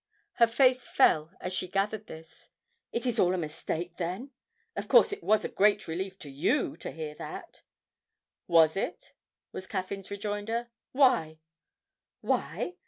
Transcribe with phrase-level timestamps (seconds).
[0.37, 2.49] (her face fell as she gathered this).
[2.91, 4.31] 'It is all a mistake, then?
[4.75, 7.61] Of course it was a great relief to you to hear that?'
[8.47, 9.13] 'Was it?'
[9.51, 11.37] was Caffyn's rejoinder; 'why?'
[12.21, 12.77] 'Why?